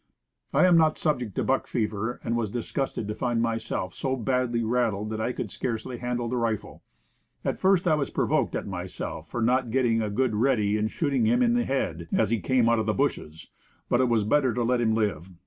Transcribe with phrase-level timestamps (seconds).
[0.51, 4.15] I am not sub ject to buck fever, and was disgusted to find myself so
[4.15, 6.81] badly "rattled" that I could scarcely handle the rifle.
[7.45, 10.89] At first I was provoked at myself for not get ting a good ready and
[10.89, 13.51] shooting him in the head, as he came out of the bushes;
[13.89, 15.29] but it was better to let him live.